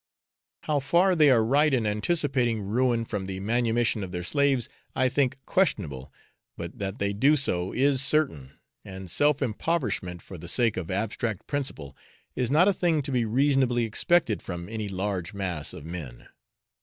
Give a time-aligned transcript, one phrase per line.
[0.63, 5.09] How far they are right in anticipating ruin from the manumission of their slaves I
[5.09, 6.11] think questionable,
[6.57, 8.53] but that they do so is certain,
[8.83, 11.95] and self impoverishment for the sake of abstract principle
[12.35, 16.27] is not a thing to be reasonably expected from any large mass of men.